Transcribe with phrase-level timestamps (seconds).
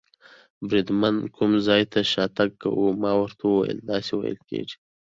[0.67, 4.75] بریدمنه، کوم ځای ته شاتګ کوو؟ ما ورته وویل: داسې وېل کېږي.